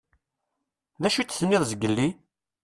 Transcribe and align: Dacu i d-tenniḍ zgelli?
Dacu 1.01 1.17
i 1.19 1.23
d-tenniḍ 1.25 1.63
zgelli? 1.71 2.07